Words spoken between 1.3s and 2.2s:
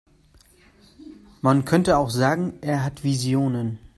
Man könnte auch